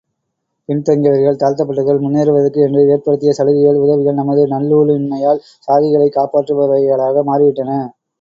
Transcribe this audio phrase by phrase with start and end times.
[0.69, 7.79] பின் தங்கியவர்கள், தாழ்த்தப்பட்டவர்கள் முன்னேறுவதற்கு என்று ஏற்படுத்திய சலுகைகள், உதவிகள் நமது நல்லூழின்மையால் சாதிகளைக் காப்பாற்றுபவைகளாக மாறிவிட்டன.